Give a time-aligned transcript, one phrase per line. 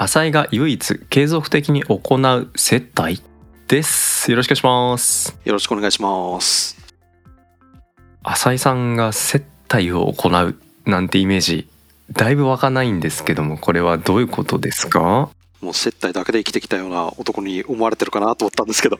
[0.00, 3.20] 浅井が唯一継続的に行う接待
[3.66, 4.30] です。
[4.30, 5.36] よろしくお願いします。
[5.44, 6.78] よろしくお願いします。
[8.22, 10.54] 浅井さんが接待を行う
[10.88, 11.68] なんてイメージ
[12.12, 15.30] だいぶ湧かないんですけどもこれはどういうことですか？
[15.60, 18.98] もう接待だけで生きてきたような男に思われてるかなと思ったんですけど。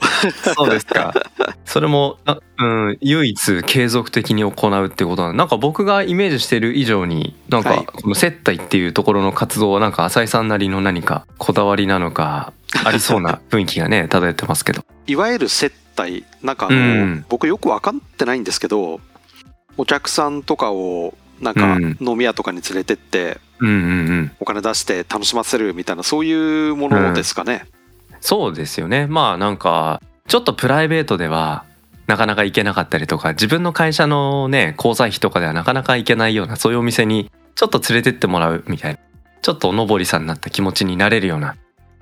[0.57, 1.15] そうですか。
[1.65, 7.85] それもあうん唯一継続的に行うってことはなんか僕がイメージしてる以上になんはい。
[7.85, 12.53] かこの接待っていうところの活動はなんか浅井さんなりの何かこだわりなのか
[12.85, 14.85] ありそうな雰囲気がね 漂ってますけど。
[15.07, 17.25] いわゆる接待、なんかあの、うん。
[17.29, 19.01] 僕よく分かってないんですけど、
[19.77, 21.97] お客さんとかをなんかうん。
[22.01, 27.67] 飲み屋とかに連れてって、うんうんうんお金出して楽しませるみたいな、そういうものですかね。
[28.21, 29.07] そうですよね。
[29.07, 31.65] まあなんかちょっとプライベートでは
[32.07, 38.99] なかなか行けなかったりとか自分の会社のね交際費とかではなかなか行けないようなそういうお店にちょっと連れてってもらうみたいな
[39.43, 41.57] ちょっとおのぼりさんになった気持ちになれるような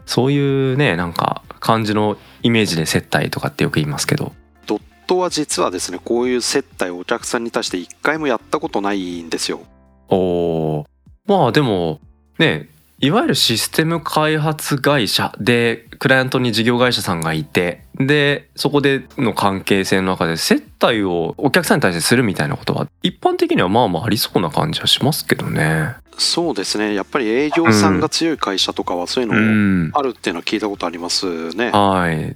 [0.06, 4.32] そういうねなんか感じのイメージで接待とかってよく言いますけど。
[4.66, 9.62] ドットは実はですね、こういう接待をお客さんに対して一回もやったことないんですよ。
[10.08, 10.95] おー
[11.26, 12.00] まあでも
[12.38, 25.94] ねいわゆるシステム開発会社でクライアントに事業会社さんがいてでそこでの関係性の中で接待をお客さんに対してするみたいなことは一般的にはまあまあありそうな感じはしますけどね。
[26.18, 26.94] そうですね。
[26.94, 31.70] やっぱり営業さんが強い会社とかはそういううのん、あるっていうのは聞いたことありますね。
[31.70, 32.34] はい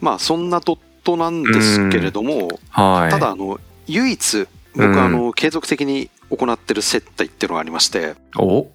[0.00, 3.10] まあそんなドットなんですけれども、はい。
[3.10, 8.68] ただあの唯一僕うんあの継続的に行ってる接待っていうのがありましてお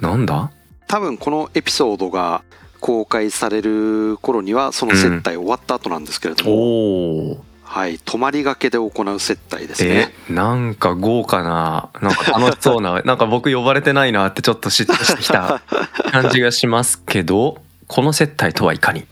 [0.00, 0.50] なんだ
[0.86, 2.42] 多分このエピソードが
[2.80, 7.44] 公開される頃にはその接待終わった後なんですけれども、おお。
[7.74, 15.60] はい泊まりがけで行う接待ですねえなんか豪華ななんか楽しそうななんか僕呼ばれてないなってちょっと嫉妬してきた
[16.12, 19.06] 感じがしますけどこの接待とはいかに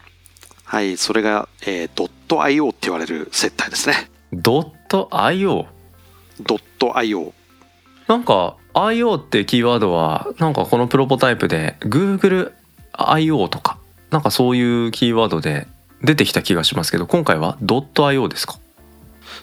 [0.64, 5.66] はいそれが、えー、ドット .io って言われる接待ですねドット .io
[6.40, 7.32] ドット .io
[8.08, 13.78] なんか IO ってキーワードはなんかこのプロポタイプで GoogleIO とか
[14.10, 15.66] なんかそういうキーワードで
[16.02, 18.58] 出てきた気がしますけど今回はドット .io ですか？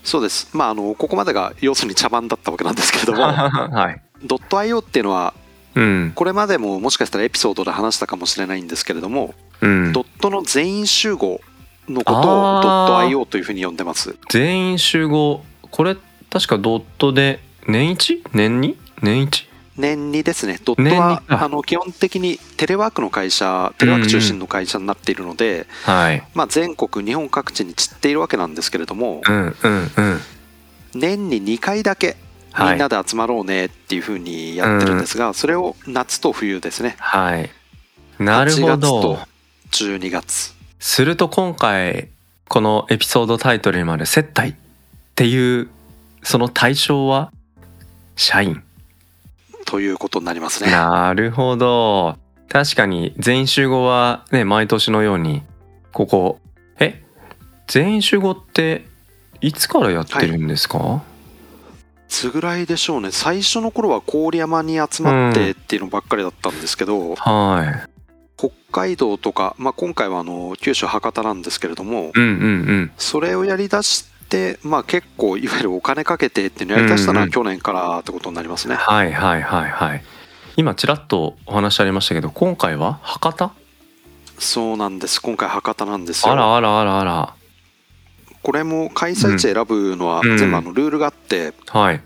[0.03, 0.49] そうです。
[0.55, 4.01] まああのここまでが要するに茶番だったわけなんですけれどもはい。
[4.25, 5.33] ドット .io っていうのは
[5.75, 9.93] うんこれまでももしかしたらエピソードで話したかもしれないんですけれども、うん。
[9.93, 11.41] ドットの全員集合
[11.87, 12.21] のことを
[12.57, 12.63] あー。
[12.63, 14.15] ドット .io というふうに呼んでます。
[14.29, 15.43] 全員集合。
[15.71, 15.95] これ
[16.29, 18.23] 確かドットで年一？
[18.33, 19.47] 年に年一？
[19.77, 26.21] 年にですね、ドット年はにああの基本的にテレワークの会社、テレワーク中心の会社になっているので、はい。
[26.33, 30.19] まあ、全国、日本各地に散っているわけなんですけれども、うんうんうん。
[30.95, 32.17] 年に2回だけ
[32.57, 32.75] みはい。
[32.75, 37.49] んなで集まろうねっていうふうにやってるんですが、それを夏と冬ですね、はい。
[38.17, 39.19] なるほ8月どと
[39.71, 40.55] 12月。
[40.79, 42.09] すると今回
[42.49, 44.55] このエピソードタイトルにもある接待っ
[45.15, 45.69] ていう
[46.23, 47.31] その対象は？
[48.19, 48.61] 社員。
[49.65, 50.71] ということになりますね。
[50.71, 52.17] なるほど。
[52.49, 55.43] 確かに全員集合はね毎年のように
[55.93, 56.39] ここ
[56.79, 57.01] え
[57.67, 58.85] 全員集合って
[59.39, 62.09] いつからやってるんですか、い。
[62.09, 63.11] つぐらいでしょうね。
[63.11, 67.89] 最初の頃は郡山に集まってっていうのばっかりだったんですけど、はい。
[68.35, 72.33] 北海道とか、まあ、今回はあの九州博多なんですけれどもうんうんう
[72.81, 72.91] ん。
[72.97, 80.03] それをやりだして、まあ、結構いわゆるお金かけてっていうのをやりだしたのうんうんは去年からってことになりますね、はいはいはいはい
[80.55, 83.51] 今ちらっとお話ありましたけど今回は博多？
[84.39, 85.21] そうなんです。
[85.21, 86.33] 今回博多なんですよ。
[86.33, 87.33] あらあらあらあら。
[88.41, 90.37] これも開催地選ぶのはうん。
[90.37, 92.01] 全部あのルールがあってはい。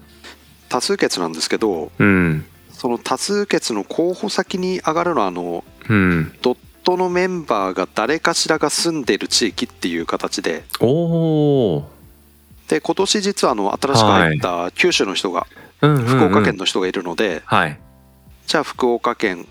[0.70, 2.46] 多数決なんですけどうん。
[2.72, 6.32] その多数決の候補先に上がるのはあのうん。
[6.44, 10.88] ドットのメンバーが誰かしらが住んでいる地域っていう形でお
[11.78, 11.90] お
[12.68, 15.48] で今年実はあの新しく入った九州の人が、
[15.80, 17.80] 福岡県の人がいるので、はい。
[18.48, 19.48] じゃあ福岡県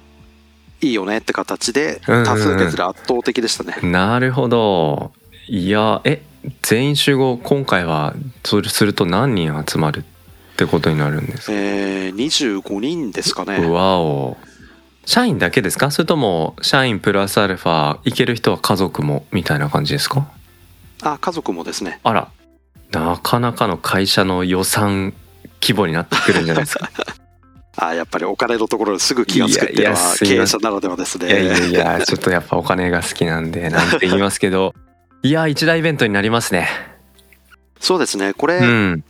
[0.81, 2.27] いいよねって形でうんうんうん。
[2.27, 5.13] 多数決で圧倒的でしたね、なるほど。
[5.49, 6.23] いやえ
[6.63, 8.15] 全員集合今回は
[8.45, 13.67] それすると何人集まるってことになるんですか、えー、25人ですかね。
[13.69, 14.37] わお。
[15.05, 15.91] 社員だけですか？
[15.91, 20.29] それとも社員プラスアルファ行ける人は家族もみたいな感じですか？
[21.03, 22.01] あ家族もですね。
[22.03, 22.29] あら
[22.93, 25.15] なかなかの会社の予算
[25.61, 26.91] 規模になってくるんじゃないですか。
[27.75, 31.27] あやっぱりお金のところですぐ気が付くっていうのは経営者ならではですね。
[31.27, 34.75] いやいやいやちょっとやっぱお金が好きなんでなんて言いますけど。
[35.23, 36.69] いや一大イベントになりますね。
[37.81, 38.35] そうですね。
[38.35, 39.05] これ、うん。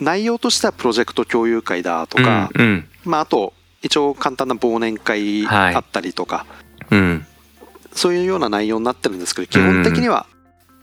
[0.00, 2.88] 内容としてはプロジェクト共有会だとか、うんうん。
[3.04, 3.52] まあ、あと
[3.82, 5.74] 一応簡単な忘年会はい。
[5.74, 6.46] あったりとか、
[6.90, 7.26] うん。
[7.92, 10.26] そういうような内容になってるんですけど基本的には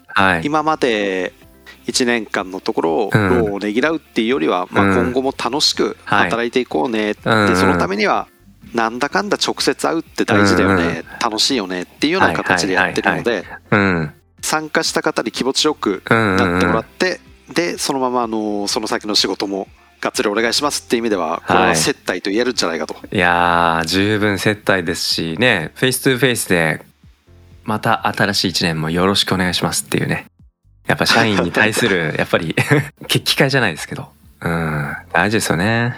[0.07, 0.41] はい。
[0.45, 1.33] 今まで
[1.87, 3.45] 1年間のところをうん。
[3.45, 6.29] 労をねぎらうっていうよりは、まあ、うん今後も楽しくはい。
[6.29, 7.47] 働いていこうね、うん。
[7.47, 8.27] でそのためには
[8.73, 14.13] なんだかんだ直接会うって大事だよね、楽しいよねっていうような形でやってるのでうん。
[14.41, 17.19] 参加した方に気持ちよくうんなってもらって、
[17.53, 19.67] でそのままあのその先の仕事も
[19.99, 26.81] がっつりお願いしますっていう意味ではこれは接待と言えるんじゃないかと、いやー十分接待ですしね face to face で
[27.63, 30.25] また新しい一年もよろしくお願いしますっていうね
[30.91, 32.53] やっぱ社員に対する やっぱり
[33.07, 34.09] 決起会じゃないですけど。
[34.41, 34.95] うん。
[35.13, 35.95] 大事ですよね。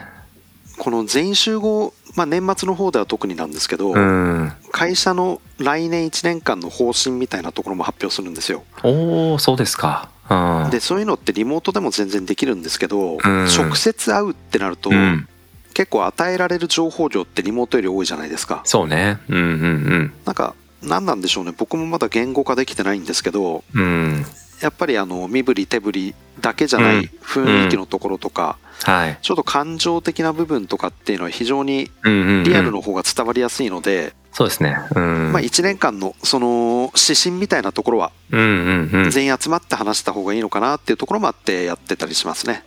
[0.78, 4.52] この全員集合、まあ、年末の方では特になんですけど、うん。
[4.72, 8.64] 会社の来年1年間の方針みたいなところも発表するんですよ。
[8.84, 10.10] おおそうですか。
[10.30, 10.70] うん。
[10.70, 13.20] でそういうのってリモートでも全然できるんですけど、ん。
[13.48, 15.28] 直接会うってなると、うん。
[15.74, 18.62] 結構与えられる情報量ってリモートより多いじゃないですか。
[18.64, 19.18] そうね。
[19.28, 20.54] うんうんなんか
[20.84, 21.54] 何なんでしょうね。
[21.58, 24.26] 僕もまだ言語化できてないんですけどうんうん
[24.64, 29.18] やっぱりあの身振り手振りだけじゃない雰囲気のところとか、はい。
[29.22, 34.78] ちょっと感情的な部分とかっていうのは非常にリアルの方が伝わりやすいので、そうですね。
[34.96, 35.32] うん。
[35.34, 42.64] まあ、1年間のその指針みたいなところは全員集まって話した方がいいのかなっていうところもあってやってたりしますね。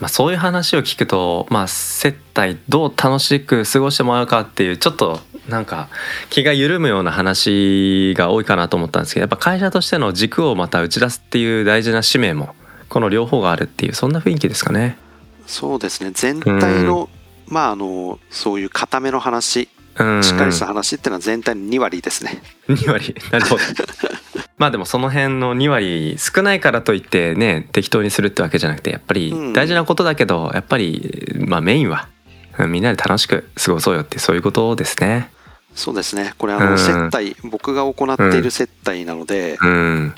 [0.00, 5.88] まあ、そういう話を聞くと、まあ、接待どう楽しく過ごしてもらうかっていうちょっとなんか
[6.30, 12.54] 気が緩むような話が多いかなと思ったんですけどやっぱ会社としての軸をまた打ち出すっていう大事な使命も
[12.88, 14.98] この両方があるっていうそんな雰囲気ですかね。
[15.46, 16.10] そうですね。
[16.12, 17.08] 全体の、
[17.46, 19.68] まああのそういう固めの話
[19.98, 20.22] うん。
[20.22, 22.42] しっかりした話っていうのは全体の2割ですね。
[22.68, 23.14] 2割。
[23.30, 23.62] なるほど。
[24.56, 29.52] まあでもその辺の2割少ないからといってね適当にするってわけじゃなくてやっぱりうん。
[29.52, 32.21] 大事なことだけどやっぱりまあメインはうん
[32.68, 35.30] みんなで楽しく過ごそうよってそういうことですね。
[35.74, 36.34] そうですね。
[36.38, 36.78] これあのうん。
[36.78, 40.14] 接待、僕が行っている接待なので、うん。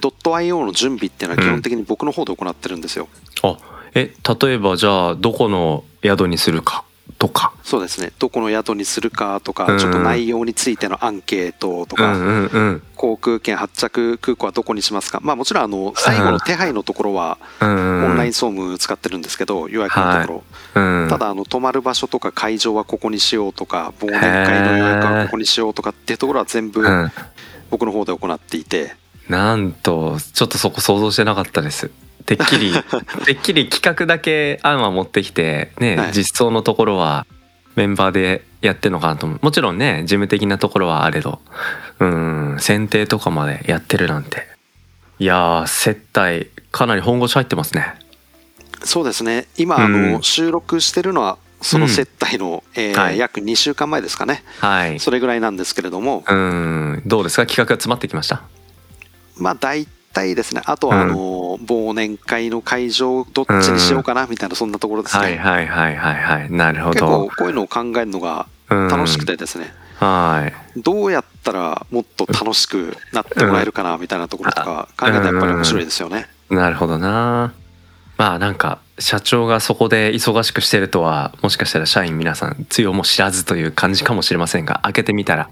[0.00, 3.08] ドット .io の準備っていうのは基本的に僕の方で行ってるんですよ。
[3.42, 3.56] あ
[3.94, 4.12] え
[4.42, 6.84] 例えばじゃあどこの宿にするか
[7.24, 7.54] とか。
[7.62, 8.12] そうですね。
[8.18, 9.78] どこの宿にするかとか、うん。
[9.78, 12.82] ちょっと内容についてのアンケートとか、うんうんうん。
[12.96, 15.20] 航空券発着空港はどこにしますか。
[15.22, 20.44] まあもちろんあの最後の手配のところはうんオンライン総務使ってるんですけど予約のとこ
[20.74, 21.08] ろ、うん。
[21.08, 27.10] ただあの泊まる場所とか会場はここにしようとか忘年会の予約はここにしようとかっていうところは全部うん。
[27.70, 28.94] 僕の方で行っていて、
[29.28, 31.90] なんとちょっとそこ想像してなかったです
[32.26, 32.72] てっきり
[33.26, 36.12] てっきり企画だけ案は持ってきてね、はい。
[36.12, 37.26] 実装のところは
[37.76, 39.38] メンバーでやってんのかなと思う。
[39.42, 41.40] もちろんね事務的なところはあれど
[42.00, 44.46] うん選定とかまでやってるなんて。
[45.18, 47.94] いやー接待かなり本腰入ってますね。
[48.82, 49.46] そうですね。
[49.56, 50.12] 今あうん。
[50.14, 53.18] の収録してるのはその接待の、えーはい。
[53.18, 54.42] 約2週間前ですかね。
[54.60, 54.98] はい。
[55.00, 56.24] それぐらいなんですけれども。
[56.28, 57.02] うん。
[57.06, 57.46] どうですか？
[57.46, 58.42] 企画が詰まってきました？
[59.38, 60.62] まあ大体ですね。
[60.66, 61.14] あとはあの、
[61.56, 66.50] 忘年会の会場どっちにしようかなみたいなそんなところですね、はいはいはいはいはい。
[66.50, 70.80] なるほ結構どこういうのを考えるのがうん楽しくてですね、はい。
[70.80, 76.26] どうやったらもっと楽しくなってもらえるかなみたいなところとか考えたらやっぱり面白いですよね。
[76.50, 77.52] なるほどな。
[78.16, 85.50] まあなんか社長がそこで忙しくしてるとはもしかしたら社員皆さんつよも知らずという感じかもしれませんが開けてみたら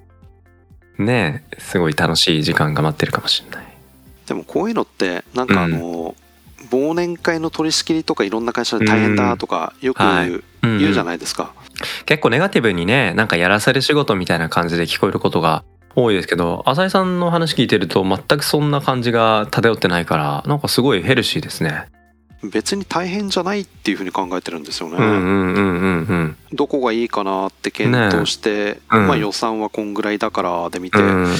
[0.99, 3.72] ねえすごい楽しい時間が待ってるかもしれない
[4.33, 6.15] でもこういうのってなんかあの、
[6.71, 10.31] 忘年会の取り仕切りとかいろんな会社で大変だとかよくはい。
[10.63, 11.53] 言うじゃいないですか。
[12.07, 21.89] 結構ネガティブにねなんかやらされ仕事みたいな感じで聞こえることが多いですけど浅井さんの話聞いてると全くそんな感じが漂ってないからなんかすごいヘルシーですね。
[22.43, 24.97] 別に大変じゃないっていうふうに考えてるんですよね。
[24.97, 26.37] うんうんうんうんうん。
[26.55, 29.07] どこがいいかなって検討して、うん。
[29.07, 31.37] まあ、予算はこんぐらいだからで見て、うん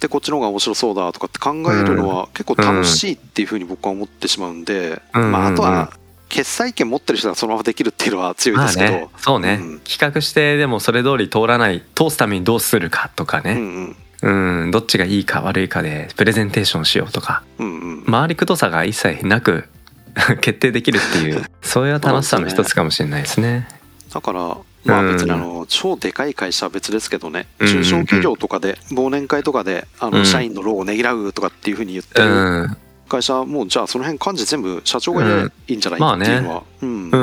[0.00, 5.32] でこっちの方が面白そうだとかって考えるのは結構楽しいっていうふうに僕は思ってしまうんで、うん。
[5.32, 5.92] まあ、あとは
[6.30, 9.08] 決済権持ってる人がそのままできるっていうのは強いまあですけど、ね。
[9.18, 9.80] そうね、うん。
[9.80, 14.62] 企画してでもそれ通り通らない通すためにどうするかとかうんね、うん。
[14.62, 17.42] うん、どっちがいいか悪いかでプレゼンテーションしようとか。
[17.58, 18.04] うんうん。
[18.04, 19.68] 回りくどさが一切なく
[20.40, 23.68] 決定できるっていう そういう楽しさの一つかもしれないですね。
[24.12, 25.12] だからまあうん。
[25.12, 30.12] 別にあの超でかい会社は別ですけどね、うん中小企業とかで忘年会とかであうん。
[30.12, 32.76] の社員の労をねぎらうとかっていうふうに言ってうるん。
[33.08, 37.10] 会社はもうじゃあその辺幹事全部社長がいいんじゃないっていうのは、うん。
[37.10, 37.16] う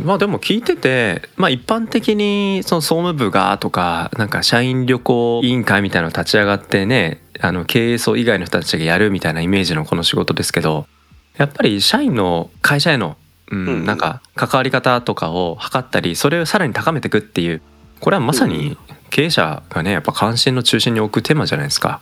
[0.00, 0.02] ん。
[0.06, 10.86] まあでも聞いててまあ一般的にその総務部がとかなんか社員旅行委員会みたいなの立ち上がってねあの経営層以外の人たちがやるみたいなイメージのこの仕事ですけど
[11.36, 13.16] やっぱり社員の会社への、
[13.50, 13.66] うん。
[13.66, 13.84] うん。
[13.84, 17.62] なんか関わり方とかを測ったりそれをさらに高めていくっていう。
[18.00, 18.76] これはまさに
[19.10, 22.00] 経営者がねやっぱ関心の中心に置くテーマじゃないですか。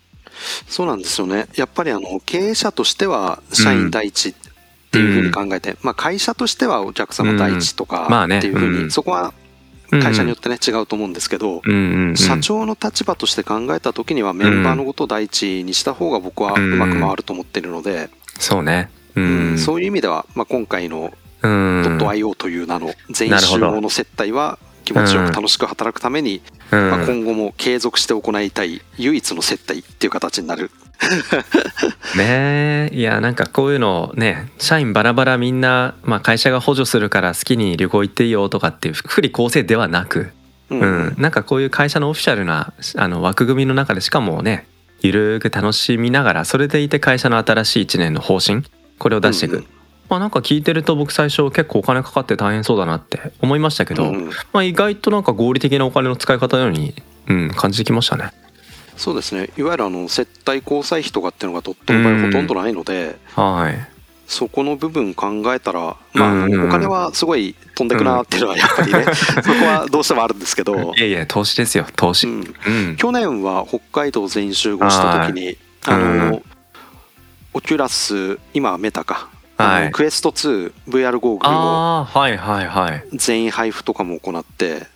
[0.69, 1.47] そうなんですよね。
[1.57, 4.35] やっぱりあの経営者としては社員第一っ
[4.91, 8.39] ていうふうに考えて、まあ、会社としてはお客様第一とかまあね。
[8.39, 8.91] っていうふうに、うん。
[8.91, 9.33] そこは
[9.91, 12.17] 会社によってね、違うと思うんですけど、うんうんうん。
[12.17, 18.91] 社長の立場として考えた時にはメンバーのことを第一にした方が僕はうまく回ると思ってるので、そうね。
[19.15, 19.59] ううんん。
[19.59, 21.13] そういう意味では、まあ、今回の
[21.47, 26.91] .io という名の全員集合の接待は気持ちよく楽しく働くために、うん。
[26.91, 30.71] まあ、今後も継続して行いたい唯一の接待っていう形になる。
[32.17, 32.91] ねえ。
[32.93, 40.31] いやなんかこういうのね社員バラバラみんな、まあ、会社が補助するから好きに旅行行っていいよとかっていう福利厚生ではなく、
[40.71, 41.15] ううん。
[41.19, 44.67] なんかこういう会社のオフィシャルなあの枠組みの中でしかもね
[45.01, 48.63] ゆるーく楽しみながらそれでいて会社の新しい1年の方針
[48.99, 49.67] これを出していく、うん
[50.09, 56.95] まあなんか聞いてると僕最初結構お金かかって大変そうだなって思いましたけど、うんまあ、意外となんか合理的なお金の使い方のように、
[57.29, 58.33] うん、感じてきましたね。
[58.97, 59.51] そうですね。
[59.59, 63.97] いわゆるあの接待交際費とかっていうのがドットの場ほとんどないので、はい。
[64.27, 70.95] そこの部分考えたら、まあお金はすごい飛んでくなっていうのはやっぱりね、 そこはどうしてもあるんですけど。
[70.97, 72.55] い、やいや投資ですよ投資、うん。
[72.67, 72.97] うん。
[72.97, 76.43] 去年は北海道全員集合した時に、あうの、
[77.53, 79.85] オキュラス今はメタか、あはい。
[79.87, 83.05] のクエスト 2VR ゴーグルをはいはいはい。
[83.15, 84.87] 全員配布とかも行って。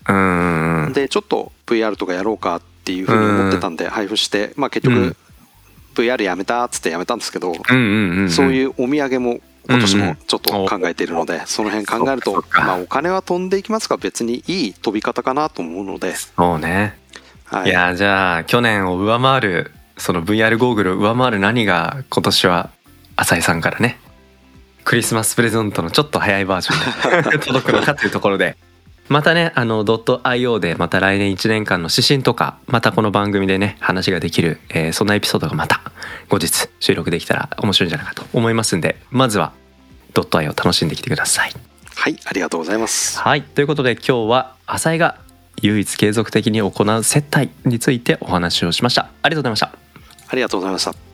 [0.92, 5.16] でちょっと VR とかやろうかっていうふうに思ってたんで配布してまあ結局うん。
[5.94, 16.14] VR やめたっつってやめたんですけどそういうお土産も今年もちょっと考えているのでその辺考えるとまあお金は飛んでいきますが別にいい飛び方かなと思うので。
[16.14, 16.96] そうね、、
[17.44, 17.70] はい。
[17.70, 22.70] いやじゃあ去年を上回るその VR ゴーグルを上回る何が今年は
[23.16, 23.98] 浅井さんからね
[24.84, 28.56] クリスマスプレゼントのちょっと早いバージョンで 届くのかというところで。
[29.08, 35.80] またねあのドット .io でまた来年1年間の指針とかまたこの番組でね話ができる、えーそんなエピソードがまた
[36.28, 39.52] 後日収録できたら面白いんじゃないかと思いますんでまずは
[40.14, 41.52] ドット .io 楽しんできてください。
[41.96, 43.18] はいありがとうございます。
[43.18, 45.16] はいということで今日は浅井が
[45.60, 49.08] 唯一継続的に行う接待についてお話をしました。
[49.22, 49.90] ありがとうございました。
[50.30, 51.09] ありがとうございました